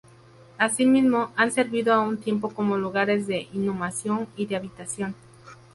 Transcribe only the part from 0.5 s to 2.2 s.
Asimismo han servido a un